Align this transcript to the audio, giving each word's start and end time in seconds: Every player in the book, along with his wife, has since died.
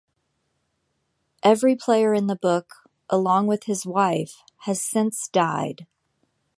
Every 1.43 1.75
player 1.75 2.11
in 2.15 2.25
the 2.25 2.35
book, 2.35 2.73
along 3.07 3.45
with 3.45 3.65
his 3.65 3.85
wife, 3.85 4.41
has 4.61 4.81
since 4.81 5.27
died. 5.27 5.85